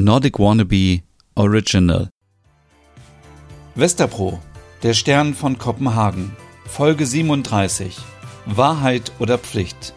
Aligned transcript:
Nordic 0.00 0.38
Wannabe 0.38 1.02
Original. 1.34 2.08
Westerpro, 3.74 4.40
der 4.84 4.94
Stern 4.94 5.34
von 5.34 5.58
Kopenhagen, 5.58 6.36
Folge 6.66 7.04
37. 7.04 7.96
Wahrheit 8.46 9.10
oder 9.18 9.38
Pflicht. 9.38 9.94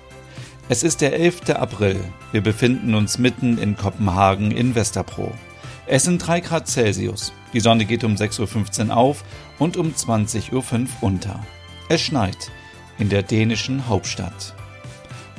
Es 0.69 0.81
ist 0.81 1.01
der 1.01 1.13
11. 1.13 1.51
April. 1.51 2.03
Wir 2.31 2.41
befinden 2.41 2.95
uns 2.95 3.19
mitten 3.19 3.59
in 3.59 3.77
Kopenhagen 3.77 4.49
in 4.49 4.73
Westerpro. 4.73 5.31
Es 5.85 6.05
sind 6.05 6.17
3 6.17 6.39
Grad 6.39 6.67
Celsius. 6.67 7.31
Die 7.53 7.59
Sonne 7.59 7.85
geht 7.85 8.03
um 8.03 8.15
6.15 8.15 8.87
Uhr 8.87 8.97
auf 8.97 9.23
und 9.59 9.77
um 9.77 9.91
20.05 9.91 10.51
Uhr 10.51 10.63
unter. 11.01 11.45
Es 11.89 12.01
schneit 12.01 12.49
in 12.97 13.09
der 13.09 13.21
dänischen 13.21 13.87
Hauptstadt. 13.87 14.55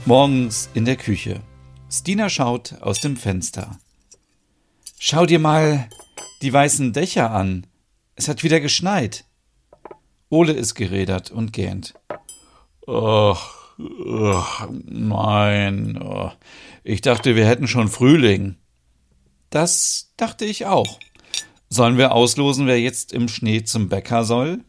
Morgens 0.06 0.70
in 0.72 0.84
der 0.84 0.94
Küche. 0.94 1.40
Stina 1.90 2.28
schaut 2.28 2.80
aus 2.80 3.00
dem 3.00 3.16
Fenster. 3.16 3.76
Schau 5.04 5.26
dir 5.26 5.40
mal 5.40 5.88
die 6.42 6.52
weißen 6.52 6.92
Dächer 6.92 7.32
an. 7.32 7.66
Es 8.14 8.28
hat 8.28 8.44
wieder 8.44 8.60
geschneit. 8.60 9.24
Ole 10.28 10.52
ist 10.52 10.76
gerädert 10.76 11.32
und 11.32 11.52
gähnt. 11.52 11.94
Ach, 12.86 13.74
ach 14.16 14.68
nein. 14.70 16.00
Oh. 16.00 16.30
Ich 16.84 17.00
dachte, 17.00 17.34
wir 17.34 17.48
hätten 17.48 17.66
schon 17.66 17.88
Frühling. 17.88 18.54
Das 19.50 20.12
dachte 20.16 20.44
ich 20.44 20.66
auch. 20.66 21.00
Sollen 21.68 21.98
wir 21.98 22.12
auslosen, 22.12 22.68
wer 22.68 22.80
jetzt 22.80 23.12
im 23.12 23.26
Schnee 23.26 23.64
zum 23.64 23.88
Bäcker 23.88 24.22
soll? 24.22 24.60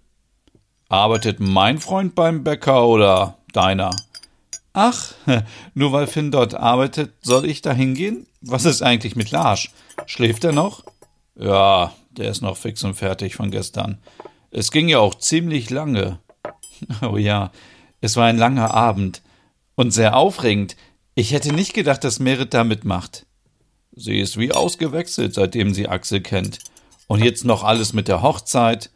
Arbeitet 0.89 1.41
mein 1.41 1.77
Freund 1.77 2.15
beim 2.15 2.43
Bäcker 2.43 2.87
oder 2.87 3.37
deiner? 3.51 3.95
Ach, 4.73 5.13
nur 5.75 5.91
weil 5.91 6.07
Finn 6.07 6.31
dort 6.31 6.55
arbeitet, 6.55 7.13
soll 7.21 7.45
ich 7.45 7.61
da 7.61 7.71
hingehen? 7.71 8.25
Was 8.45 8.65
ist 8.65 8.81
eigentlich 8.81 9.15
mit 9.15 9.31
Larsch? 9.31 9.71
Schläft 10.05 10.43
er 10.43 10.51
noch? 10.51 10.83
Ja, 11.35 11.93
der 12.11 12.29
ist 12.29 12.41
noch 12.41 12.57
fix 12.57 12.83
und 12.83 12.95
fertig 12.95 13.35
von 13.35 13.51
gestern. 13.51 13.99
Es 14.51 14.69
ging 14.69 14.89
ja 14.89 14.99
auch 14.99 15.15
ziemlich 15.15 15.69
lange. 15.69 16.19
Oh 17.01 17.15
ja, 17.15 17.53
es 18.01 18.17
war 18.17 18.25
ein 18.25 18.37
langer 18.37 18.73
Abend. 18.73 19.21
Und 19.75 19.91
sehr 19.91 20.17
aufregend. 20.17 20.75
Ich 21.15 21.31
hätte 21.31 21.53
nicht 21.53 21.73
gedacht, 21.73 22.03
dass 22.03 22.19
Merit 22.19 22.53
da 22.53 22.65
mitmacht. 22.65 23.25
Sie 23.93 24.19
ist 24.19 24.37
wie 24.37 24.51
ausgewechselt, 24.51 25.33
seitdem 25.33 25.73
sie 25.73 25.87
Axel 25.87 26.19
kennt. 26.19 26.59
Und 27.07 27.23
jetzt 27.23 27.45
noch 27.45 27.63
alles 27.63 27.93
mit 27.93 28.09
der 28.09 28.21
Hochzeit. 28.21 28.89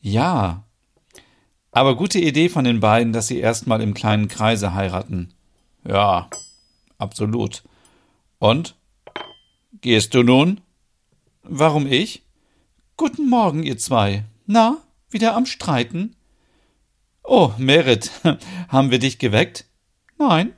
Ja. 0.00 0.62
Aber 1.72 1.96
gute 1.96 2.20
Idee 2.20 2.48
von 2.48 2.64
den 2.64 2.78
beiden, 2.78 3.12
dass 3.12 3.26
sie 3.26 3.40
erstmal 3.40 3.80
im 3.80 3.92
kleinen 3.92 4.28
Kreise 4.28 4.72
heiraten. 4.72 5.34
Ja, 5.84 6.30
absolut. 6.98 7.64
Und? 8.38 8.75
Gehst 9.80 10.14
du 10.14 10.22
nun? 10.22 10.60
Warum 11.42 11.86
ich? 11.86 12.22
Guten 12.96 13.28
Morgen, 13.28 13.62
ihr 13.62 13.76
zwei. 13.76 14.24
Na, 14.46 14.78
wieder 15.10 15.34
am 15.34 15.44
Streiten? 15.44 16.16
Oh, 17.22 17.52
Merit, 17.58 18.10
haben 18.68 18.90
wir 18.90 18.98
dich 18.98 19.18
geweckt? 19.18 19.66
Nein, 20.18 20.52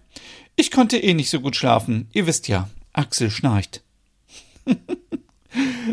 ich 0.56 0.70
konnte 0.70 0.98
eh 0.98 1.14
nicht 1.14 1.30
so 1.30 1.40
gut 1.40 1.56
schlafen. 1.56 2.08
Ihr 2.12 2.26
wisst 2.26 2.46
ja, 2.48 2.68
Axel 2.92 3.30
schnarcht. 3.30 3.82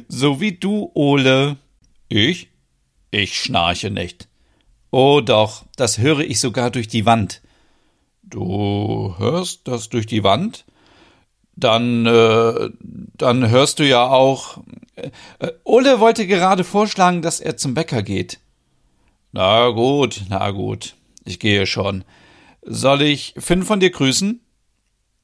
so 0.07 0.39
wie 0.39 0.51
du, 0.51 0.91
Ole. 0.93 1.57
Ich? 2.09 2.49
Ich 3.09 3.41
schnarche 3.41 3.89
nicht. 3.89 4.27
Oh 4.91 5.21
doch, 5.21 5.63
das 5.77 5.97
höre 5.97 6.19
ich 6.19 6.39
sogar 6.39 6.69
durch 6.69 6.89
die 6.89 7.05
Wand. 7.05 7.41
Du 8.21 9.15
hörst 9.17 9.67
das 9.67 9.89
durch 9.89 10.05
die 10.05 10.23
Wand? 10.23 10.65
dann, 11.55 12.05
äh, 12.05 12.69
dann 13.17 13.49
hörst 13.49 13.79
du 13.79 13.87
ja 13.87 14.07
auch. 14.07 14.59
Äh, 15.39 15.51
Ole 15.63 15.99
wollte 15.99 16.27
gerade 16.27 16.63
vorschlagen, 16.63 17.21
dass 17.21 17.39
er 17.39 17.57
zum 17.57 17.73
Bäcker 17.73 18.03
geht. 18.03 18.39
Na 19.31 19.69
gut, 19.69 20.21
na 20.29 20.51
gut. 20.51 20.95
Ich 21.25 21.39
gehe 21.39 21.67
schon. 21.67 22.03
Soll 22.61 23.01
ich 23.01 23.33
Finn 23.37 23.63
von 23.63 23.79
dir 23.79 23.89
grüßen? 23.89 24.39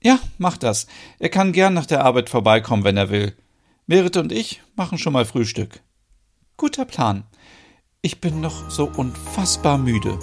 Ja, 0.04 0.20
mach 0.38 0.58
das. 0.58 0.88
Er 1.20 1.30
kann 1.30 1.54
gern 1.54 1.74
nach 1.74 1.86
der 1.86 2.04
Arbeit 2.04 2.30
vorbeikommen, 2.30 2.84
wenn 2.84 2.98
er 2.98 3.10
will. 3.10 3.36
Merit 3.88 4.18
und 4.18 4.32
ich 4.32 4.62
machen 4.76 4.98
schon 4.98 5.14
mal 5.14 5.26
Frühstück. 5.26 5.82
Guter 6.58 6.86
Plan. 6.86 7.24
Ich 8.02 8.20
bin 8.20 8.42
noch 8.42 8.70
so 8.70 8.86
unfassbar 8.86 9.78
müde. 9.78 10.18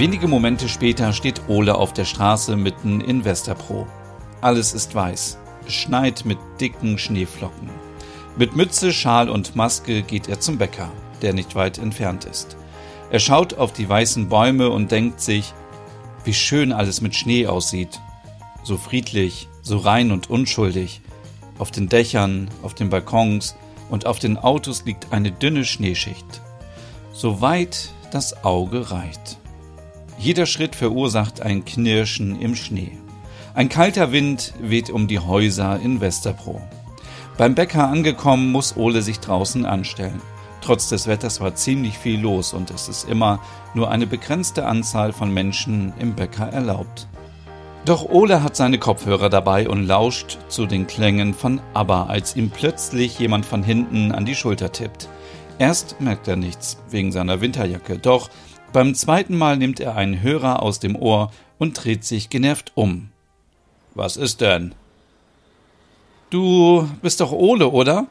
Wenige 0.00 0.28
Momente 0.28 0.70
später 0.70 1.12
steht 1.12 1.42
Ole 1.46 1.74
auf 1.74 1.92
der 1.92 2.06
Straße 2.06 2.56
mitten 2.56 3.02
in 3.02 3.26
Westerpro. 3.26 3.86
Alles 4.40 4.72
ist 4.72 4.94
weiß. 4.94 5.36
Schneit 5.68 6.24
mit 6.24 6.38
dicken 6.58 6.96
Schneeflocken. 6.96 7.68
Mit 8.38 8.56
Mütze, 8.56 8.94
Schal 8.94 9.28
und 9.28 9.56
Maske 9.56 10.00
geht 10.00 10.26
er 10.26 10.40
zum 10.40 10.56
Bäcker, 10.56 10.90
der 11.20 11.34
nicht 11.34 11.54
weit 11.54 11.76
entfernt 11.76 12.24
ist. 12.24 12.56
Er 13.10 13.18
schaut 13.18 13.52
auf 13.58 13.74
die 13.74 13.86
weißen 13.86 14.30
Bäume 14.30 14.70
und 14.70 14.90
denkt 14.90 15.20
sich, 15.20 15.52
wie 16.24 16.32
schön 16.32 16.72
alles 16.72 17.02
mit 17.02 17.14
Schnee 17.14 17.46
aussieht. 17.46 18.00
So 18.62 18.78
friedlich, 18.78 19.50
so 19.60 19.76
rein 19.76 20.12
und 20.12 20.30
unschuldig. 20.30 21.02
Auf 21.58 21.72
den 21.72 21.90
Dächern, 21.90 22.48
auf 22.62 22.72
den 22.72 22.88
Balkons 22.88 23.54
und 23.90 24.06
auf 24.06 24.18
den 24.18 24.38
Autos 24.38 24.86
liegt 24.86 25.12
eine 25.12 25.30
dünne 25.30 25.66
Schneeschicht. 25.66 26.40
So 27.12 27.42
weit 27.42 27.90
das 28.12 28.44
Auge 28.44 28.90
reicht. 28.90 29.39
Jeder 30.20 30.44
Schritt 30.44 30.76
verursacht 30.76 31.40
ein 31.40 31.64
Knirschen 31.64 32.38
im 32.38 32.54
Schnee. 32.54 32.92
Ein 33.54 33.70
kalter 33.70 34.12
Wind 34.12 34.52
weht 34.60 34.90
um 34.90 35.08
die 35.08 35.18
Häuser 35.18 35.80
in 35.80 36.02
Westerpro. 36.02 36.60
Beim 37.38 37.54
Bäcker 37.54 37.88
angekommen, 37.88 38.52
muss 38.52 38.76
Ole 38.76 39.00
sich 39.00 39.20
draußen 39.20 39.64
anstellen. 39.64 40.20
Trotz 40.60 40.90
des 40.90 41.06
Wetters 41.06 41.40
war 41.40 41.54
ziemlich 41.54 41.96
viel 41.96 42.20
los 42.20 42.52
und 42.52 42.70
es 42.70 42.90
ist 42.90 43.08
immer 43.08 43.40
nur 43.72 43.90
eine 43.90 44.06
begrenzte 44.06 44.66
Anzahl 44.66 45.14
von 45.14 45.32
Menschen 45.32 45.94
im 45.98 46.14
Bäcker 46.14 46.48
erlaubt. 46.48 47.08
Doch 47.86 48.04
Ole 48.04 48.42
hat 48.42 48.56
seine 48.56 48.76
Kopfhörer 48.76 49.30
dabei 49.30 49.70
und 49.70 49.86
lauscht 49.86 50.36
zu 50.48 50.66
den 50.66 50.86
Klängen 50.86 51.32
von 51.32 51.62
ABBA, 51.72 52.04
als 52.04 52.36
ihm 52.36 52.50
plötzlich 52.50 53.18
jemand 53.18 53.46
von 53.46 53.62
hinten 53.62 54.12
an 54.12 54.26
die 54.26 54.34
Schulter 54.34 54.70
tippt. 54.70 55.08
Erst 55.58 55.98
merkt 55.98 56.28
er 56.28 56.36
nichts 56.36 56.76
wegen 56.90 57.10
seiner 57.10 57.40
Winterjacke, 57.40 57.98
doch 57.98 58.28
beim 58.72 58.94
zweiten 58.94 59.36
Mal 59.36 59.56
nimmt 59.56 59.80
er 59.80 59.96
einen 59.96 60.22
Hörer 60.22 60.62
aus 60.62 60.80
dem 60.80 60.96
Ohr 60.96 61.30
und 61.58 61.84
dreht 61.84 62.04
sich 62.04 62.30
genervt 62.30 62.72
um. 62.74 63.10
Was 63.94 64.16
ist 64.16 64.40
denn? 64.40 64.74
Du 66.30 66.88
bist 67.02 67.20
doch 67.20 67.32
Ole, 67.32 67.68
oder? 67.68 68.06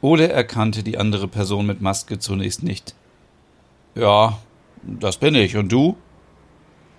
Ole 0.00 0.28
erkannte 0.28 0.82
die 0.82 0.98
andere 0.98 1.28
Person 1.28 1.66
mit 1.66 1.80
Maske 1.80 2.18
zunächst 2.18 2.62
nicht. 2.62 2.94
Ja, 3.94 4.38
das 4.82 5.16
bin 5.16 5.34
ich. 5.34 5.56
Und 5.56 5.72
du? 5.72 5.96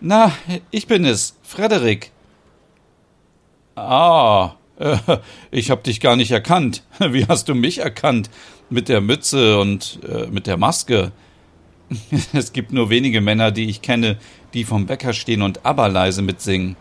Na, 0.02 0.32
ich 0.72 0.88
bin 0.88 1.06
es, 1.06 1.38
Frederik. 1.44 2.12
Ah, 3.76 4.56
äh, 4.80 4.98
ich 5.52 5.72
hab 5.72 5.84
dich 5.84 6.00
gar 6.00 6.16
nicht 6.16 6.32
erkannt. 6.32 6.84
Wie 7.00 7.26
hast 7.26 7.48
du 7.48 7.56
mich 7.56 7.80
erkannt? 7.80 8.30
Mit 8.70 8.90
der 8.90 9.02
Mütze 9.02 9.60
und 9.60 10.00
äh, 10.08 10.28
mit 10.28 10.48
der 10.48 10.58
Maske. 10.58 11.12
Es 12.34 12.54
gibt 12.54 12.72
nur 12.72 12.90
wenige 12.90 13.22
Männer, 13.22 13.52
die 13.52 13.70
ich 13.70 13.82
kenne, 13.82 14.18
die 14.54 14.64
vom 14.64 14.86
Bäcker 14.86 15.14
stehen 15.14 15.42
und 15.42 15.66
aber 15.66 15.90
leise 15.90 16.22
mitsingen. 16.22 16.76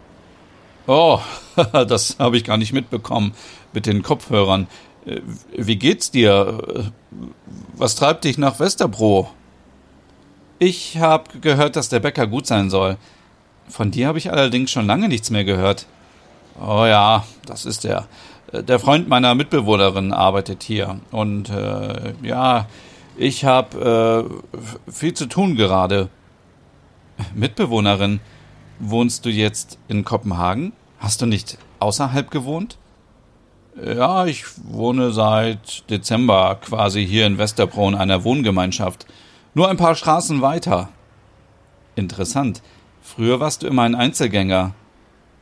Oh, 0.87 1.21
das 1.73 2.17
habe 2.19 2.37
ich 2.37 2.45
gar 2.45 2.57
nicht 2.57 2.73
mitbekommen 2.73 3.33
mit 3.73 3.87
den 3.87 4.03
Kopfhörern. 4.03 4.67
Äh, 5.07 5.21
wie 5.57 5.77
geht's 5.77 6.11
dir? 6.11 6.93
Was 7.75 7.95
treibt 7.97 8.25
dich 8.25 8.39
nach 8.39 8.61
Westerbro? 8.61 9.31
Ich 10.59 10.99
habe 10.99 11.39
gehört, 11.41 11.77
dass 11.77 11.89
der 11.89 12.01
Bäcker 12.01 12.27
gut 12.27 12.47
sein 12.47 12.71
soll. 12.71 12.97
Von 13.69 13.91
dir 13.91 14.09
habe 14.09 14.19
ich 14.19 14.31
allerdings 14.31 14.71
schon 14.71 14.87
lange 14.87 15.09
nichts 15.09 15.31
mehr 15.31 15.45
gehört. 15.45 15.87
Oh 16.61 16.85
ja, 16.87 17.25
das 17.47 17.65
ist 17.65 17.85
er. 17.85 18.07
Der 18.53 18.79
Freund 18.79 19.09
meiner 19.09 19.35
Mitbewohnerin 19.35 20.13
arbeitet 20.13 20.63
hier. 20.63 21.01
Und 21.11 21.51
äh, 21.51 22.13
ja, 22.23 22.69
ich 23.17 23.45
habe 23.45 24.29
äh, 24.57 24.91
viel 24.91 25.15
zu 25.15 25.27
tun 25.27 25.57
gerade. 25.57 26.09
Mitbewohnerin, 27.35 28.21
wohnst 28.79 29.25
du 29.25 29.31
jetzt 29.31 29.79
in 29.89 30.05
Kopenhagen? 30.05 30.73
Hast 30.99 31.23
du 31.23 31.27
nicht 31.27 31.59
außerhalb 31.79 32.31
gewohnt? 32.31 32.79
Ja, 33.83 34.25
ich 34.27 34.45
wohne 34.63 35.11
seit 35.11 35.89
Dezember 35.91 36.57
quasi 36.61 37.07
hier 37.07 37.27
in 37.27 37.39
Westerbro 37.39 37.89
in 37.89 37.95
einer 37.95 38.23
Wohngemeinschaft. 38.25 39.07
Nur 39.53 39.69
ein 39.69 39.77
paar 39.77 39.95
Straßen 39.95 40.43
weiter. 40.43 40.89
Interessant. 41.97 42.63
Früher 43.03 43.41
warst 43.41 43.63
du 43.63 43.67
immer 43.67 43.83
ein 43.83 43.95
Einzelgänger. 43.95 44.75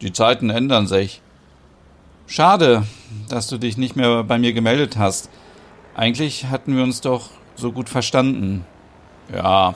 Die 0.00 0.12
Zeiten 0.12 0.50
ändern 0.50 0.86
sich. 0.86 1.20
Schade, 2.26 2.84
dass 3.28 3.48
du 3.48 3.58
dich 3.58 3.76
nicht 3.76 3.96
mehr 3.96 4.24
bei 4.24 4.38
mir 4.38 4.52
gemeldet 4.52 4.96
hast. 4.96 5.28
Eigentlich 5.94 6.46
hatten 6.46 6.74
wir 6.76 6.82
uns 6.82 7.02
doch 7.02 7.30
so 7.56 7.72
gut 7.72 7.88
verstanden. 7.88 8.64
Ja, 9.32 9.70
äh, 9.70 9.74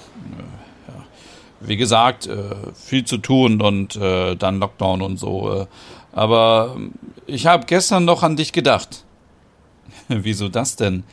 wie 1.61 1.76
gesagt, 1.76 2.26
äh, 2.26 2.55
viel 2.75 3.05
zu 3.05 3.19
tun 3.19 3.61
und 3.61 3.96
äh, 3.96 4.37
dann 4.37 4.58
Lockdown 4.58 5.02
und 5.02 5.19
so. 5.19 5.67
Aber 6.12 6.76
ich 7.26 7.46
habe 7.46 7.67
gestern 7.67 8.05
noch 8.05 8.23
an 8.23 8.37
dich 8.37 8.52
gedacht. 8.52 9.05
Wieso 10.08 10.49
das 10.49 10.76
denn? 10.76 11.05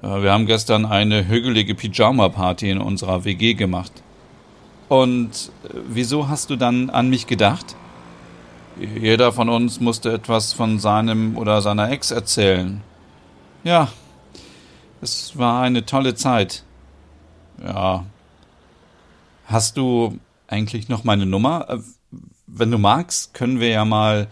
Wir 0.00 0.32
haben 0.32 0.46
gestern 0.46 0.84
eine 0.84 1.28
hügelige 1.28 1.76
Pyjama-Party 1.76 2.68
in 2.68 2.78
unserer 2.78 3.24
WG 3.24 3.54
gemacht. 3.54 3.92
Und 4.88 5.52
wieso 5.88 6.28
hast 6.28 6.50
du 6.50 6.56
dann 6.56 6.90
an 6.90 7.08
mich 7.08 7.28
gedacht? 7.28 7.76
Jeder 9.00 9.32
von 9.32 9.48
uns 9.48 9.80
musste 9.80 10.12
etwas 10.12 10.52
von 10.52 10.78
seinem 10.78 11.36
oder 11.38 11.62
seiner 11.62 11.90
Ex 11.90 12.10
erzählen. 12.10 12.82
Ja, 13.64 13.88
es 15.02 15.36
war 15.36 15.62
eine 15.62 15.84
tolle 15.84 16.14
Zeit. 16.14 16.64
Ja. 17.62 18.06
Hast 19.46 19.76
du 19.76 20.18
eigentlich 20.46 20.88
noch 20.88 21.04
meine 21.04 21.26
Nummer? 21.26 21.68
Äh, 21.68 21.78
wenn 22.46 22.70
du 22.70 22.78
magst, 22.78 23.34
können 23.34 23.60
wir 23.60 23.68
ja 23.68 23.84
mal 23.84 24.28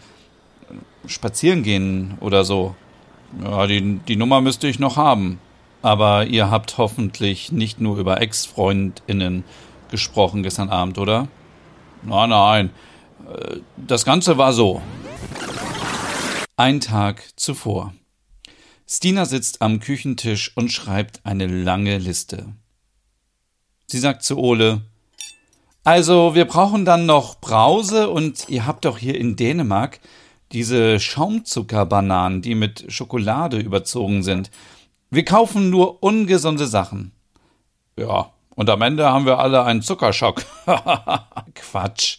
spazieren 1.07 1.63
gehen 1.63 2.17
oder 2.21 2.45
so. 2.45 2.75
Ja, 3.43 3.67
die, 3.67 3.99
die 4.07 4.17
Nummer 4.17 4.41
müsste 4.41 4.69
ich 4.69 4.79
noch 4.79 4.97
haben. 4.97 5.41
Aber 5.83 6.27
ihr 6.27 6.51
habt 6.51 6.79
hoffentlich 6.79 7.53
nicht 7.53 7.81
nur 7.81 7.97
über 7.97 8.21
Ex-FreundInnen 8.21 9.45
gesprochen 9.91 10.43
gestern 10.43 10.69
Abend, 10.69 10.99
oder? 10.99 11.29
Nein, 12.03 12.31
nein. 12.31 12.71
Äh, 13.29 13.57
das 13.77 14.05
Ganze 14.05 14.39
war 14.39 14.53
so. 14.53 14.81
Ein 16.57 16.81
Tag 16.81 17.23
zuvor. 17.37 17.95
Stina 18.93 19.25
sitzt 19.25 19.63
am 19.63 19.79
Küchentisch 19.79 20.51
und 20.57 20.73
schreibt 20.73 21.21
eine 21.23 21.47
lange 21.47 21.99
Liste. 21.99 22.47
Sie 23.87 24.01
sagt 24.01 24.25
zu 24.25 24.37
Ole, 24.37 24.83
also 25.85 26.35
wir 26.35 26.45
brauchen 26.45 26.85
dann 26.85 27.07
noch 27.07 27.41
Brause 27.41 28.11
und 28.11 28.49
ihr 28.49 28.67
habt 28.67 28.85
doch 28.85 28.99
hier 28.99 29.17
in 29.17 29.37
Dänemark 29.37 30.01
diese 30.51 30.99
Schaumzuckerbananen, 30.99 32.43
die 32.43 32.57
mit 32.57 32.87
Schokolade 32.89 33.61
überzogen 33.61 34.25
sind. 34.25 34.51
Wir 35.09 35.25
kaufen 35.25 35.71
nur 35.71 36.03
ungesunde 36.03 36.67
Sachen. 36.67 37.13
Ja, 37.97 38.33
und 38.57 38.71
am 38.71 38.83
Ende 38.83 39.09
haben 39.09 39.25
wir 39.25 39.39
alle 39.39 39.63
einen 39.63 39.83
Zuckerschock. 39.83 40.45
Quatsch. 41.55 42.19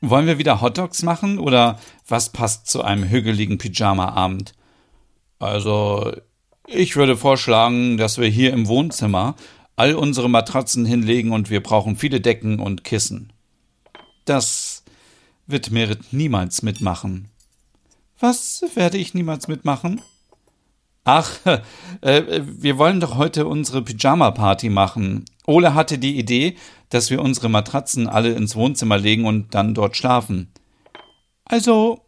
Wollen 0.00 0.28
wir 0.28 0.38
wieder 0.38 0.60
Hotdogs 0.60 1.02
machen 1.02 1.40
oder 1.40 1.80
was 2.06 2.30
passt 2.30 2.68
zu 2.68 2.82
einem 2.82 3.08
hügeligen 3.08 3.58
Pyjama-Abend? 3.58 4.54
Also, 5.42 6.12
ich 6.68 6.94
würde 6.94 7.16
vorschlagen, 7.16 7.96
dass 7.96 8.18
wir 8.18 8.28
hier 8.28 8.52
im 8.52 8.68
Wohnzimmer 8.68 9.34
all 9.74 9.96
unsere 9.96 10.30
Matratzen 10.30 10.84
hinlegen 10.84 11.32
und 11.32 11.50
wir 11.50 11.60
brauchen 11.60 11.96
viele 11.96 12.20
Decken 12.20 12.60
und 12.60 12.84
Kissen. 12.84 13.32
Das 14.24 14.84
wird 15.48 15.72
Merit 15.72 16.12
niemals 16.12 16.62
mitmachen. 16.62 17.28
Was 18.20 18.64
werde 18.74 18.98
ich 18.98 19.14
niemals 19.14 19.48
mitmachen? 19.48 20.00
Ach, 21.02 21.32
äh, 22.02 22.40
wir 22.44 22.78
wollen 22.78 23.00
doch 23.00 23.16
heute 23.16 23.48
unsere 23.48 23.82
Pyjama-Party 23.82 24.68
machen. 24.68 25.24
Ole 25.44 25.74
hatte 25.74 25.98
die 25.98 26.18
Idee, 26.20 26.56
dass 26.90 27.10
wir 27.10 27.20
unsere 27.20 27.48
Matratzen 27.48 28.06
alle 28.06 28.32
ins 28.34 28.54
Wohnzimmer 28.54 28.96
legen 28.96 29.24
und 29.24 29.56
dann 29.56 29.74
dort 29.74 29.96
schlafen. 29.96 30.52
Also, 31.44 32.00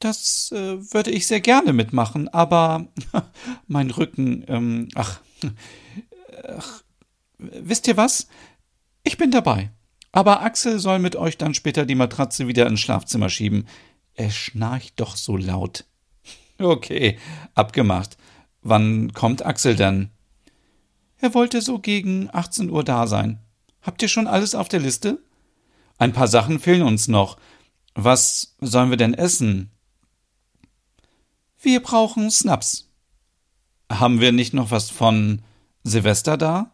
das 0.00 0.50
äh, 0.52 0.92
würde 0.92 1.10
ich 1.10 1.26
sehr 1.26 1.40
gerne 1.40 1.72
mitmachen, 1.72 2.28
aber 2.28 2.88
mein 3.66 3.90
Rücken, 3.90 4.44
ähm, 4.48 4.88
ach, 4.94 5.20
ach, 6.56 6.82
wisst 7.38 7.86
ihr 7.86 7.96
was? 7.96 8.26
Ich 9.04 9.16
bin 9.16 9.30
dabei. 9.30 9.70
Aber 10.12 10.42
Axel 10.42 10.80
soll 10.80 10.98
mit 10.98 11.14
euch 11.16 11.38
dann 11.38 11.54
später 11.54 11.86
die 11.86 11.94
Matratze 11.94 12.48
wieder 12.48 12.66
ins 12.66 12.80
Schlafzimmer 12.80 13.28
schieben. 13.28 13.68
Er 14.14 14.30
schnarcht 14.30 14.98
doch 14.98 15.16
so 15.16 15.36
laut. 15.36 15.84
Okay, 16.58 17.18
abgemacht. 17.54 18.18
Wann 18.60 19.14
kommt 19.14 19.46
Axel 19.46 19.76
denn? 19.76 20.10
Er 21.16 21.32
wollte 21.32 21.62
so 21.62 21.78
gegen 21.78 22.28
18 22.30 22.68
Uhr 22.68 22.84
da 22.84 23.06
sein. 23.06 23.38
Habt 23.80 24.02
ihr 24.02 24.08
schon 24.08 24.26
alles 24.26 24.54
auf 24.54 24.68
der 24.68 24.80
Liste? 24.80 25.22
Ein 25.96 26.12
paar 26.12 26.28
Sachen 26.28 26.60
fehlen 26.60 26.82
uns 26.82 27.08
noch. 27.08 27.38
Was 27.94 28.56
sollen 28.60 28.90
wir 28.90 28.98
denn 28.98 29.14
essen? 29.14 29.70
Wir 31.62 31.80
brauchen 31.80 32.30
Snaps. 32.30 32.88
Haben 33.92 34.20
wir 34.20 34.32
nicht 34.32 34.54
noch 34.54 34.70
was 34.70 34.88
von 34.88 35.42
Silvester 35.84 36.38
da? 36.38 36.70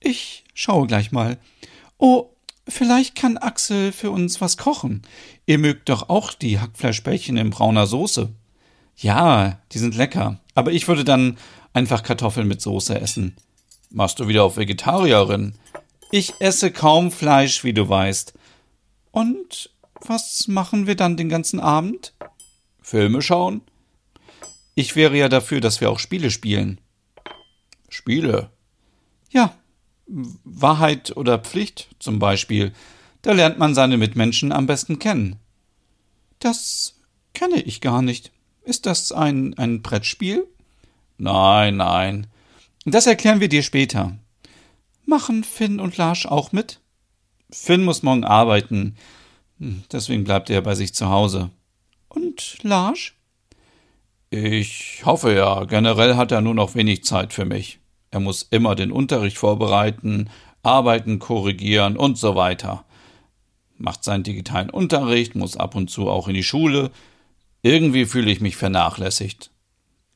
Ich 0.00 0.44
schaue 0.54 0.86
gleich 0.86 1.12
mal. 1.12 1.38
Oh, 1.98 2.30
vielleicht 2.66 3.14
kann 3.14 3.36
Axel 3.36 3.92
für 3.92 4.10
uns 4.10 4.40
was 4.40 4.56
kochen. 4.56 5.02
Ihr 5.44 5.58
mögt 5.58 5.90
doch 5.90 6.08
auch 6.08 6.32
die 6.32 6.58
Hackfleischbällchen 6.58 7.36
in 7.36 7.50
brauner 7.50 7.86
Soße. 7.86 8.30
Ja, 8.96 9.58
die 9.72 9.78
sind 9.78 9.94
lecker. 9.94 10.40
Aber 10.54 10.72
ich 10.72 10.88
würde 10.88 11.04
dann 11.04 11.36
einfach 11.74 12.02
Kartoffeln 12.02 12.48
mit 12.48 12.62
Soße 12.62 12.98
essen. 12.98 13.36
Machst 13.90 14.18
du 14.20 14.26
wieder 14.26 14.44
auf 14.44 14.56
Vegetarierin? 14.56 15.54
Ich 16.10 16.32
esse 16.40 16.70
kaum 16.70 17.10
Fleisch, 17.10 17.62
wie 17.62 17.74
du 17.74 17.90
weißt. 17.90 18.32
Und 19.10 19.68
was 20.00 20.48
machen 20.48 20.86
wir 20.86 20.94
dann 20.94 21.18
den 21.18 21.28
ganzen 21.28 21.60
Abend? 21.60 22.14
Filme 22.80 23.20
schauen? 23.20 23.60
Ich 24.74 24.96
wäre 24.96 25.16
ja 25.16 25.28
dafür, 25.28 25.60
dass 25.60 25.80
wir 25.80 25.90
auch 25.90 25.98
Spiele 25.98 26.30
spielen. 26.30 26.80
Spiele? 27.88 28.50
Ja. 29.30 29.54
Wahrheit 30.06 31.16
oder 31.16 31.38
Pflicht 31.38 31.88
zum 31.98 32.18
Beispiel. 32.18 32.72
Da 33.22 33.32
lernt 33.32 33.58
man 33.58 33.74
seine 33.74 33.96
Mitmenschen 33.96 34.52
am 34.52 34.66
besten 34.66 34.98
kennen. 34.98 35.36
Das 36.38 37.00
kenne 37.34 37.60
ich 37.60 37.80
gar 37.80 38.02
nicht. 38.02 38.32
Ist 38.64 38.86
das 38.86 39.12
ein, 39.12 39.56
ein 39.58 39.82
Brettspiel? 39.82 40.46
Nein, 41.18 41.76
nein. 41.76 42.26
Das 42.84 43.06
erklären 43.06 43.40
wir 43.40 43.48
dir 43.48 43.62
später. 43.62 44.16
Machen 45.04 45.44
Finn 45.44 45.80
und 45.80 45.96
Lars 45.96 46.26
auch 46.26 46.52
mit? 46.52 46.80
Finn 47.50 47.84
muss 47.84 48.02
morgen 48.02 48.24
arbeiten. 48.24 48.96
Deswegen 49.58 50.24
bleibt 50.24 50.50
er 50.50 50.62
bei 50.62 50.74
sich 50.74 50.94
zu 50.94 51.08
Hause. 51.08 51.50
Und 52.08 52.58
Lars? 52.62 53.12
Ich 54.34 55.02
hoffe 55.04 55.34
ja. 55.34 55.64
Generell 55.64 56.16
hat 56.16 56.32
er 56.32 56.40
nur 56.40 56.54
noch 56.54 56.74
wenig 56.74 57.04
Zeit 57.04 57.34
für 57.34 57.44
mich. 57.44 57.80
Er 58.10 58.18
muss 58.18 58.48
immer 58.50 58.74
den 58.74 58.90
Unterricht 58.90 59.36
vorbereiten, 59.36 60.30
Arbeiten 60.62 61.18
korrigieren 61.18 61.98
und 61.98 62.16
so 62.16 62.34
weiter. 62.34 62.86
Macht 63.76 64.04
seinen 64.04 64.22
digitalen 64.22 64.70
Unterricht, 64.70 65.34
muss 65.34 65.58
ab 65.58 65.74
und 65.74 65.90
zu 65.90 66.08
auch 66.08 66.28
in 66.28 66.34
die 66.34 66.42
Schule. 66.42 66.90
Irgendwie 67.60 68.06
fühle 68.06 68.30
ich 68.30 68.40
mich 68.40 68.56
vernachlässigt. 68.56 69.50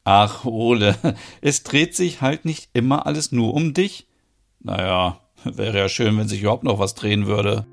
Ach, 0.04 0.46
Ole, 0.46 0.96
es 1.42 1.62
dreht 1.62 1.94
sich 1.94 2.23
halt 2.23 2.46
nicht 2.46 2.70
immer 2.73 3.04
alles 3.04 3.32
nur 3.32 3.52
um 3.52 3.75
dich. 3.75 4.06
Naja, 4.61 5.20
wäre 5.44 5.76
ja 5.76 5.88
schön, 5.90 6.16
wenn 6.16 6.26
sich 6.26 6.40
überhaupt 6.40 6.64
noch 6.64 6.78
was 6.78 6.94
drehen 6.94 7.26
würde. 7.26 7.66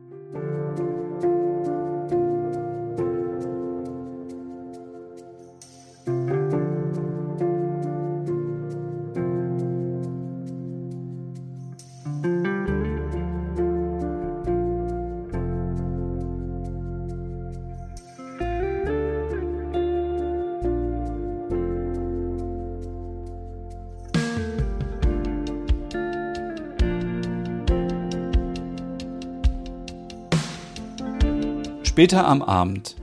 Später 31.93 32.27
am 32.27 32.41
Abend. 32.41 32.95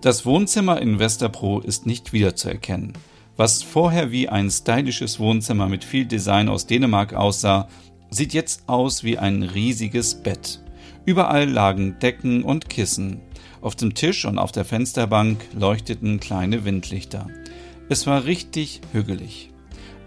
Das 0.00 0.24
Wohnzimmer 0.24 0.80
in 0.80 1.00
Westerbro 1.00 1.58
ist 1.58 1.86
nicht 1.86 2.12
wiederzuerkennen. 2.12 2.92
Was 3.36 3.64
vorher 3.64 4.12
wie 4.12 4.28
ein 4.28 4.48
stylisches 4.48 5.18
Wohnzimmer 5.18 5.68
mit 5.68 5.82
viel 5.82 6.04
Design 6.04 6.48
aus 6.48 6.68
Dänemark 6.68 7.14
aussah, 7.14 7.68
sieht 8.10 8.34
jetzt 8.34 8.68
aus 8.68 9.02
wie 9.02 9.18
ein 9.18 9.42
riesiges 9.42 10.22
Bett. 10.22 10.62
Überall 11.04 11.50
lagen 11.50 11.98
Decken 11.98 12.44
und 12.44 12.70
Kissen. 12.70 13.22
Auf 13.60 13.74
dem 13.74 13.94
Tisch 13.94 14.24
und 14.24 14.38
auf 14.38 14.52
der 14.52 14.64
Fensterbank 14.64 15.44
leuchteten 15.58 16.20
kleine 16.20 16.64
Windlichter. 16.64 17.26
Es 17.88 18.06
war 18.06 18.24
richtig 18.24 18.82
hügelig. 18.92 19.50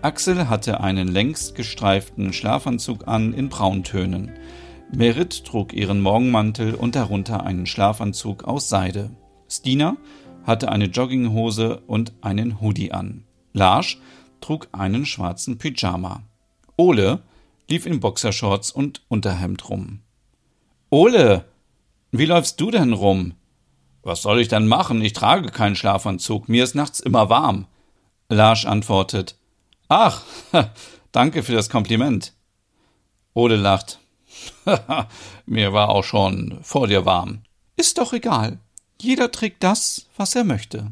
Axel 0.01 0.47
hatte 0.47 0.79
einen 0.79 1.09
längst 1.09 1.55
gestreiften 1.55 2.31
Schlafanzug 2.31 3.09
an 3.09 3.33
in 3.33 3.50
Brauntönen. 3.50 4.31
Merit 4.93 5.45
trug 5.45 5.71
ihren 5.71 6.01
Morgenmantel 6.01 6.75
und 6.75 6.95
darunter 6.95 7.45
einen 7.45 7.65
Schlafanzug 7.65 8.43
aus 8.43 8.67
Seide. 8.67 9.10
Stina 9.50 9.95
hatte 10.43 10.69
eine 10.69 10.86
Jogginghose 10.86 11.81
und 11.88 12.12
einen 12.21 12.60
Hoodie 12.60 12.91
an. 12.91 13.24
Lars 13.53 13.98
trug 14.41 14.67
einen 14.74 15.05
schwarzen 15.05 15.57
Pyjama. 15.57 16.24
Ole 16.75 17.21
lief 17.69 17.86
in 17.86 18.01
Boxershorts 18.01 18.71
und 18.71 19.01
Unterhemd 19.07 19.69
rum. 19.69 20.01
Ole, 20.89 21.45
wie 22.12 22.25
läufst 22.25 22.60
du 22.60 22.69
denn 22.69 22.91
rum? 22.91 23.36
Was 24.03 24.21
soll 24.24 24.41
ich 24.41 24.50
denn 24.50 24.67
machen? 24.67 25.01
Ich 25.01 25.13
trage 25.13 25.51
keinen 25.51 25.77
Schlafanzug. 25.77 26.50
Mir 26.50 26.65
ist 26.65 26.75
nachts 26.75 27.00
immer 27.00 27.29
warm. 27.29 27.65
Lars 28.27 28.65
antwortet. 28.65 29.38
Ach, 29.88 30.24
danke 31.13 31.43
für 31.43 31.53
das 31.53 31.69
Kompliment. 31.69 32.33
Ole 33.33 33.55
lacht. 33.55 34.00
Mir 35.45 35.74
war 35.74 35.89
auch 35.89 36.03
schon 36.03 36.60
vor 36.62 36.88
dir 36.88 37.05
warm. 37.05 37.41
Ist 37.75 37.98
doch 37.98 38.13
egal. 38.13 38.60
Jeder 39.01 39.31
trägt 39.31 39.63
das, 39.63 40.07
was 40.15 40.36
er 40.36 40.43
möchte. 40.43 40.91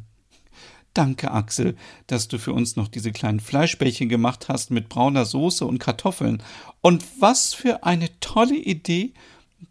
Danke, 0.93 1.31
Axel, 1.31 1.77
dass 2.07 2.27
du 2.27 2.39
für 2.39 2.51
uns 2.51 2.75
noch 2.75 2.87
diese 2.87 3.11
kleinen 3.11 3.39
Fleischbällchen 3.39 4.09
gemacht 4.09 4.49
hast 4.49 4.71
mit 4.71 4.89
brauner 4.89 5.25
Soße 5.25 5.65
und 5.65 5.77
Kartoffeln. 5.77 6.41
Und 6.81 7.05
was 7.19 7.53
für 7.53 7.83
eine 7.83 8.09
tolle 8.19 8.55
Idee, 8.55 9.13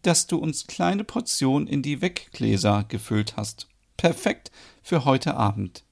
dass 0.02 0.26
du 0.26 0.38
uns 0.38 0.66
kleine 0.66 1.04
Portionen 1.04 1.66
in 1.66 1.82
die 1.82 2.00
Weggläser 2.00 2.85
gefüllt 2.88 3.37
hast. 3.37 3.66
Perfekt 3.97 4.50
für 4.82 5.04
heute 5.04 5.35
Abend. 5.35 5.82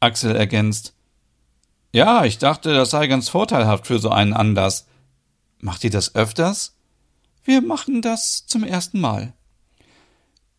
Axel 0.00 0.34
ergänzt. 0.34 0.94
Ja, 1.92 2.24
ich 2.24 2.38
dachte, 2.38 2.74
das 2.74 2.90
sei 2.90 3.06
ganz 3.06 3.28
vorteilhaft 3.28 3.86
für 3.86 3.98
so 3.98 4.10
einen 4.10 4.32
Anlass. 4.32 4.86
Macht 5.60 5.84
ihr 5.84 5.90
das 5.90 6.14
öfters? 6.14 6.74
Wir 7.44 7.60
machen 7.60 8.02
das 8.02 8.46
zum 8.46 8.62
ersten 8.62 9.00
Mal. 9.00 9.32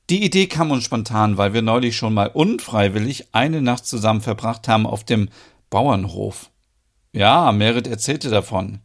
Die 0.10 0.24
Idee 0.24 0.48
kam 0.48 0.72
uns 0.72 0.84
spontan, 0.84 1.38
weil 1.38 1.54
wir 1.54 1.62
neulich 1.62 1.96
schon 1.96 2.14
mal 2.14 2.28
unfreiwillig 2.28 3.34
eine 3.34 3.62
Nacht 3.62 3.86
zusammen 3.86 4.20
verbracht 4.20 4.68
haben 4.68 4.86
auf 4.86 5.06
dem 5.06 5.30
Bauernhof. 5.70 6.50
Ja, 7.14 7.54
Merit 7.54 7.88
erzählte 7.88 8.30
davon. 8.30 8.80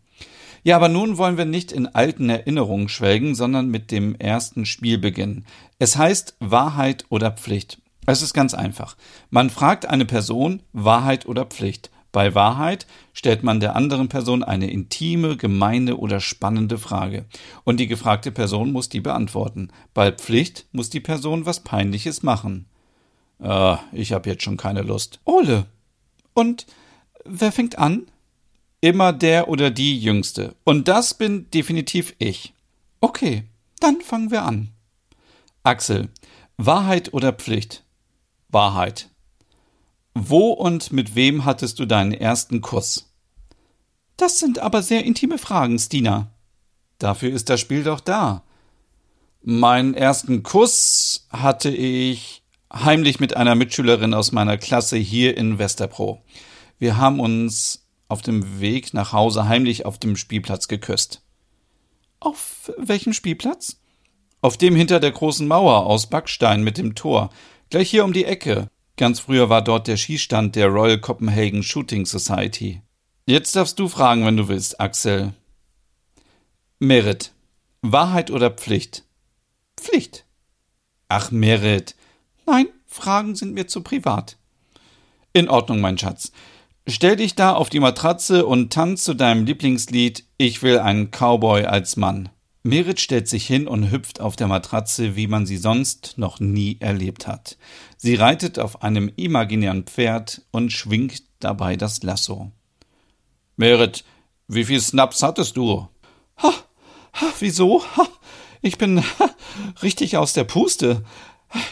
Ja, 0.63 0.77
aber 0.77 0.89
nun 0.89 1.19
wollen 1.19 1.37
wir 1.37 1.45
nicht 1.45 1.73
in 1.73 1.89
alten 1.89 2.31
Erinnerungen 2.31 2.89
schwelgen, 2.89 3.35
sondern 3.35 3.69
mit 3.69 3.91
dem 3.91 4.15
ersten 4.15 4.65
Spiel 4.65 4.99
beginnen. 4.99 5.45
Es 5.81 5.97
heißt 5.97 6.37
Wahrheit 6.39 7.05
oder 7.09 7.33
Pflicht. 7.33 7.81
Es 8.07 8.23
ist 8.23 8.33
ganz 8.33 8.55
einfach. 8.55 8.97
Man 9.29 9.51
fragt 9.51 9.87
eine 9.87 10.05
Person 10.05 10.63
Wahrheit 10.73 11.27
oder 11.27 11.47
Pflicht. 11.47 11.91
Bei 12.11 12.35
Wahrheit 12.35 12.87
stellt 13.13 13.43
man 13.43 13.61
der 13.61 13.77
anderen 13.77 14.09
Person 14.09 14.43
eine 14.43 14.71
intime, 14.71 15.37
gemeine 15.37 15.97
oder 15.97 16.21
spannende 16.21 16.79
Frage. 16.79 17.27
Und 17.65 17.81
die 17.81 17.87
gefragte 17.87 18.33
Person 18.33 18.73
muss 18.73 18.89
die 18.89 19.01
beantworten. 19.01 19.71
Bei 19.93 20.11
Pflicht 20.11 20.67
muss 20.73 20.91
die 20.91 21.01
Person 21.01 21.45
was 21.45 21.61
Peinliches 21.61 22.23
machen. 22.23 22.67
Ah, 23.41 23.81
ich 23.93 24.13
habe 24.13 24.29
jetzt 24.31 24.43
schon 24.43 24.57
keine 24.57 24.83
Lust. 24.83 25.21
Ole. 25.25 25.67
Und 26.35 26.67
wer 27.25 27.53
fängt 27.53 27.79
an? 27.79 28.07
Immer 28.81 29.13
der 29.13 29.49
oder 29.49 29.71
die 29.71 29.99
Jüngste. 29.99 30.55
Und 30.65 30.89
das 30.89 31.15
bin 31.15 31.51
definitiv 31.51 32.15
ich. 32.19 32.55
Okay, 33.01 33.45
dann 33.81 34.01
fangen 34.01 34.31
wir 34.31 34.45
an. 34.45 34.71
Axel. 35.63 36.09
Wahrheit 36.57 37.13
oder 37.13 37.33
Pflicht? 37.33 37.85
Wahrheit. 38.49 39.09
Wo 40.21 40.49
und 40.49 40.93
mit 40.93 41.15
wem 41.15 41.45
hattest 41.45 41.79
du 41.79 41.87
deinen 41.87 42.13
ersten 42.13 42.61
Kuss? 42.61 43.13
Das 44.17 44.41
sind 44.41 44.59
aber 44.59 44.83
sehr 44.83 45.05
intime 45.05 45.39
Fragen, 45.39 45.79
Stina. 45.79 46.33
Dafür 46.99 47.31
ist 47.31 47.49
das 47.49 47.61
Spiel 47.61 47.85
doch 47.85 48.01
da. 48.01 48.43
Meinen 49.43 49.95
ersten 49.95 50.43
Kuss 50.43 51.29
hatte 51.31 51.71
ich 51.71 52.43
heimlich 52.73 53.21
mit 53.21 53.37
einer 53.37 53.55
Mitschülerin 53.55 54.13
aus 54.13 54.33
meiner 54.33 54.59
Klasse 54.59 54.97
hier 54.97 55.37
in 55.37 55.61
Westerpro. 55.61 56.21
Wir 56.81 56.97
haben 56.97 57.21
uns 57.21 57.87
auf 58.09 58.21
dem 58.21 58.61
Weg 58.61 58.95
nach 58.95 59.13
Hause 59.13 59.49
heimlich 59.49 59.87
auf 59.87 59.99
dem 59.99 60.17
Spielplatz 60.17 60.67
geküsst. 60.67 61.23
Auf 62.19 62.73
welchem 62.77 63.13
Spielplatz? 63.13 63.77
Auf 64.41 64.57
dem 64.57 64.75
hinter 64.75 64.99
der 64.99 65.13
großen 65.13 65.47
Mauer 65.47 65.87
aus 65.87 66.09
Backstein 66.09 66.65
mit 66.65 66.77
dem 66.77 66.97
Tor, 66.97 67.31
gleich 67.71 67.89
hier 67.89 68.05
um 68.05 68.13
die 68.13 68.25
Ecke. 68.25 68.69
Ganz 68.99 69.21
früher 69.21 69.49
war 69.49 69.63
dort 69.63 69.87
der 69.87 69.97
Skistand 69.97 70.57
der 70.57 70.67
Royal 70.67 70.99
Copenhagen 70.99 71.63
Shooting 71.63 72.05
Society. 72.05 72.83
Jetzt 73.27 73.55
darfst 73.55 73.79
du 73.79 73.89
fragen, 73.89 74.27
wenn 74.27 74.37
du 74.37 74.49
willst, 74.49 74.81
Axel. 74.81 75.35
Merit. 76.81 77.33
Wahrheit 77.81 78.33
oder 78.33 78.51
Pflicht? 78.51 79.05
Pflicht. 79.81 80.27
Ach, 81.07 81.31
Merit. 81.31 81.95
Nein, 82.45 82.67
Fragen 82.87 83.37
sind 83.37 83.55
mir 83.55 83.69
zu 83.69 83.83
privat. 83.83 84.37
In 85.33 85.49
Ordnung, 85.49 85.81
mein 85.81 85.97
Schatz. 85.97 86.33
Stell 86.89 87.15
dich 87.15 87.37
da 87.37 87.53
auf 87.53 87.71
die 87.71 87.81
Matratze 87.81 88.47
und 88.47 88.73
tanz 88.73 89.05
zu 89.05 89.15
deinem 89.15 89.45
Lieblingslied 89.45 90.25
Ich 90.39 90.63
will 90.65 90.81
einen 90.81 91.13
Cowboy 91.13 91.67
als 91.67 91.97
Mann. 91.97 92.31
Merit 92.69 93.01
stellt 93.01 93.29
sich 93.29 93.47
hin 93.47 93.67
und 93.67 93.91
hüpft 93.91 94.21
auf 94.21 94.37
der 94.37 94.47
Matratze, 94.47 95.17
wie 95.17 95.27
man 95.27 95.47
sie 95.47 95.57
sonst 95.57 96.19
noch 96.19 96.39
nie 96.39 96.77
erlebt 96.81 97.27
hat. 97.27 97.57
Sie 97.97 98.15
reitet 98.15 98.59
auf 98.59 98.83
einem 98.83 99.11
imaginären 99.17 99.85
Pferd 99.85 100.43
und 100.51 100.71
schwingt 100.71 101.23
dabei 101.41 101.77
das 101.77 102.03
Lasso. 102.03 102.53
Merit, 103.57 104.05
wie 104.49 104.67
viel 104.67 104.83
Snaps 104.83 105.23
hattest 105.23 105.57
du? 105.57 105.89
Ha, 106.43 106.53
ha 107.15 107.27
wieso? 107.39 107.83
Ha, 107.97 108.07
ich 108.61 108.77
bin 108.77 109.01
ha, 109.01 109.31
richtig 109.83 110.19
aus 110.19 110.35
der 110.35 110.45
Puste. 110.45 111.07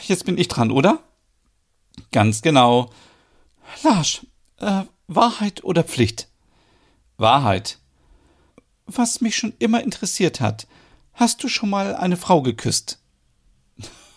Jetzt 0.07 0.25
bin 0.25 0.38
ich 0.38 0.49
dran, 0.49 0.71
oder? 0.71 1.00
Ganz 2.11 2.41
genau. 2.41 2.88
Lars, 3.83 4.26
äh, 4.61 4.85
Wahrheit 5.09 5.62
oder 5.62 5.85
Pflicht? 5.85 6.29
Wahrheit. 7.19 7.81
Was 8.87 9.21
mich 9.21 9.37
schon 9.37 9.53
immer 9.59 9.83
interessiert 9.83 10.41
hat, 10.41 10.67
Hast 11.16 11.42
du 11.42 11.49
schon 11.49 11.70
mal 11.70 11.96
eine 11.96 12.18
Frau 12.18 12.42
geküsst? 12.42 13.00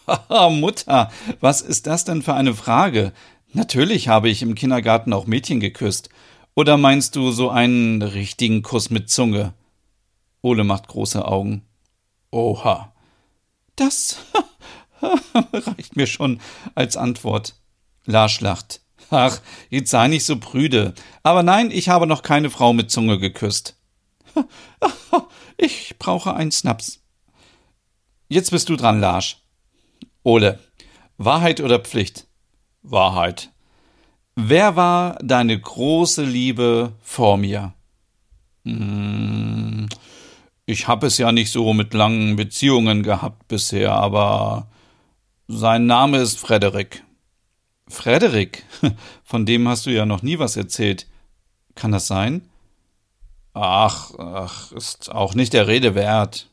Mutter, 0.51 1.09
was 1.39 1.61
ist 1.61 1.87
das 1.87 2.03
denn 2.03 2.21
für 2.21 2.33
eine 2.33 2.53
Frage? 2.53 3.13
Natürlich 3.53 4.09
habe 4.09 4.27
ich 4.27 4.41
im 4.41 4.53
Kindergarten 4.53 5.13
auch 5.13 5.25
Mädchen 5.25 5.61
geküsst. 5.61 6.09
Oder 6.55 6.75
meinst 6.75 7.15
du 7.15 7.31
so 7.31 7.49
einen 7.49 8.01
richtigen 8.01 8.63
Kuss 8.63 8.89
mit 8.89 9.09
Zunge? 9.09 9.53
Ole 10.41 10.65
macht 10.65 10.89
große 10.89 11.25
Augen. 11.25 11.65
Oha. 12.31 12.93
Das 13.77 14.17
reicht 15.53 15.95
mir 15.95 16.05
schon 16.05 16.41
als 16.75 16.97
Antwort. 16.97 17.55
Lars 18.05 18.41
lacht. 18.41 18.81
Ach, 19.09 19.39
jetzt 19.69 19.89
sei 19.89 20.09
nicht 20.09 20.25
so 20.25 20.37
prüde. 20.37 20.93
Aber 21.23 21.43
nein, 21.43 21.71
ich 21.71 21.87
habe 21.87 22.07
noch 22.07 22.23
keine 22.23 22.49
Frau 22.49 22.73
mit 22.73 22.91
Zunge 22.91 23.19
geküsst. 23.19 23.78
Ich 25.57 25.97
brauche 25.99 26.33
einen 26.33 26.51
Snaps. 26.51 27.01
Jetzt 28.29 28.51
bist 28.51 28.69
du 28.69 28.77
dran, 28.77 29.01
Lars. 29.01 29.37
Ole. 30.23 30.59
Wahrheit 31.17 31.59
oder 31.59 31.79
Pflicht? 31.79 32.27
Wahrheit. 32.81 33.51
Wer 34.35 34.77
war 34.77 35.17
deine 35.21 35.59
große 35.59 36.23
Liebe 36.23 36.93
vor 37.01 37.37
mir? 37.37 37.73
Hm, 38.63 39.89
ich 40.65 40.87
habe 40.87 41.07
es 41.07 41.17
ja 41.17 41.31
nicht 41.31 41.51
so 41.51 41.73
mit 41.73 41.93
langen 41.93 42.35
Beziehungen 42.35 43.03
gehabt 43.03 43.47
bisher, 43.47 43.91
aber 43.91 44.69
sein 45.47 45.87
Name 45.87 46.19
ist 46.19 46.39
Frederik. 46.39 47.03
Frederik? 47.87 48.63
Von 49.23 49.45
dem 49.45 49.67
hast 49.67 49.87
du 49.87 49.89
ja 49.89 50.05
noch 50.05 50.21
nie 50.21 50.39
was 50.39 50.55
erzählt. 50.55 51.07
Kann 51.75 51.91
das 51.91 52.07
sein? 52.07 52.48
Ach, 53.53 54.11
ach, 54.17 54.71
ist 54.71 55.11
auch 55.11 55.33
nicht 55.33 55.53
der 55.53 55.67
Rede 55.67 55.95
wert. 55.95 56.49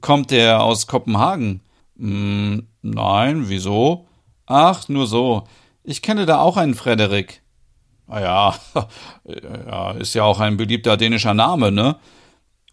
Kommt 0.00 0.30
der 0.30 0.62
aus 0.62 0.86
Kopenhagen? 0.86 1.60
Hm, 1.96 2.66
nein, 2.82 3.48
wieso? 3.48 4.06
Ach, 4.46 4.88
nur 4.88 5.06
so. 5.06 5.44
Ich 5.82 6.02
kenne 6.02 6.26
da 6.26 6.40
auch 6.40 6.56
einen 6.56 6.74
Frederik. 6.74 7.42
Ah 8.08 8.20
ja, 8.20 8.54
ja, 9.24 9.90
ist 9.92 10.14
ja 10.14 10.24
auch 10.24 10.40
ein 10.40 10.56
beliebter 10.56 10.96
dänischer 10.96 11.34
Name, 11.34 11.72
ne? 11.72 11.96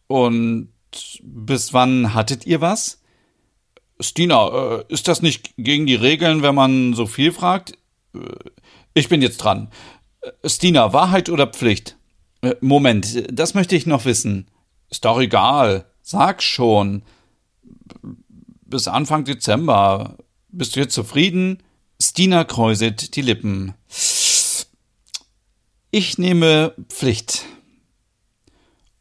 Und 0.08 0.70
bis 1.24 1.74
wann 1.74 2.14
hattet 2.14 2.46
ihr 2.46 2.62
was? 2.62 3.02
Stina, 4.00 4.48
äh, 4.48 4.84
ist 4.90 5.08
das 5.08 5.22
nicht 5.22 5.54
gegen 5.58 5.86
die 5.86 5.96
Regeln, 5.96 6.44
wenn 6.44 6.56
man 6.56 6.94
so 6.94 7.06
viel 7.08 7.32
fragt? 7.32 7.74
Äh, 8.14 8.20
ich 8.94 9.10
bin 9.10 9.22
jetzt 9.22 9.38
dran. 9.38 9.72
Äh, 10.22 10.50
Stina, 10.50 10.94
Wahrheit 10.94 11.30
oder 11.30 11.48
Pflicht? 11.48 11.98
Äh, 12.44 12.56
Moment, 12.62 13.24
das 13.32 13.56
möchte 13.56 13.76
ich 13.76 13.88
noch 13.88 14.06
wissen. 14.06 14.48
Ist 14.90 15.06
doch 15.06 15.20
egal. 15.20 15.86
Sag 16.04 16.44
schon. 16.44 17.02
Bis 18.66 18.88
Anfang 18.88 19.24
Dezember. 19.24 20.18
Bist 20.50 20.76
du 20.76 20.82
jetzt 20.82 20.94
zufrieden? 20.94 21.64
Stina 22.00 22.44
kräuselt 22.44 23.16
die 23.16 23.22
Lippen. 23.22 23.74
Ich 25.90 26.18
nehme 26.18 26.76
Pflicht. 26.90 27.46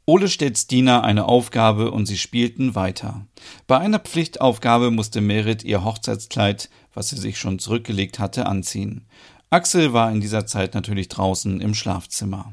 Ole 0.04 0.28
stellt 0.28 0.58
Stina 0.58 1.02
eine 1.02 1.26
Aufgabe 1.26 1.90
und 1.90 2.06
sie 2.06 2.18
spielten 2.18 2.74
weiter. 2.74 3.26
Bei 3.66 3.78
einer 3.78 3.98
Pflichtaufgabe 3.98 4.90
musste 4.90 5.20
Merit 5.20 5.64
ihr 5.64 5.84
Hochzeitskleid, 5.84 6.70
was 6.92 7.08
sie 7.08 7.16
sich 7.16 7.38
schon 7.38 7.58
zurückgelegt 7.58 8.18
hatte, 8.18 8.46
anziehen. 8.46 9.06
Axel 9.50 9.92
war 9.92 10.10
in 10.10 10.20
dieser 10.20 10.46
Zeit 10.46 10.74
natürlich 10.74 11.08
draußen 11.08 11.60
im 11.60 11.74
Schlafzimmer. 11.74 12.52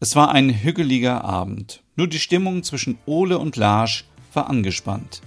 Es 0.00 0.14
war 0.14 0.30
ein 0.30 0.50
hügeliger 0.50 1.24
Abend. 1.24 1.82
Nur 1.96 2.06
die 2.06 2.20
Stimmung 2.20 2.62
zwischen 2.62 2.98
Ole 3.04 3.36
und 3.36 3.56
Lars 3.56 4.04
war 4.32 4.48
angespannt. 4.48 5.22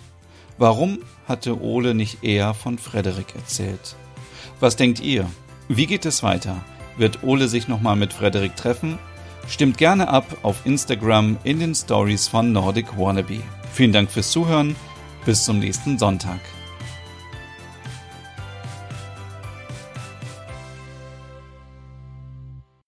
Warum 0.57 0.99
hatte 1.27 1.61
Ole 1.61 1.93
nicht 1.93 2.23
eher 2.23 2.53
von 2.53 2.77
Frederik 2.77 3.35
erzählt? 3.35 3.97
Was 4.61 4.77
denkt 4.77 5.01
ihr? 5.01 5.29
Wie 5.67 5.87
geht 5.87 6.05
es 6.05 6.23
weiter? 6.23 6.55
Wird 6.97 7.21
Ole 7.21 7.49
sich 7.49 7.67
nochmal 7.67 7.97
mit 7.97 8.13
Frederik 8.13 8.55
treffen? 8.55 8.97
Stimmt 9.49 9.77
gerne 9.77 10.07
ab 10.07 10.37
auf 10.41 10.65
Instagram 10.65 11.37
in 11.43 11.59
den 11.59 11.75
Stories 11.75 12.29
von 12.29 12.53
Nordic 12.53 12.97
Wannabe. 12.97 13.41
Vielen 13.73 13.91
Dank 13.91 14.09
fürs 14.09 14.31
Zuhören. 14.31 14.77
Bis 15.25 15.43
zum 15.43 15.59
nächsten 15.59 15.97
Sonntag. 15.99 16.39